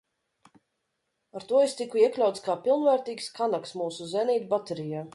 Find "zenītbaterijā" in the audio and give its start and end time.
4.19-5.09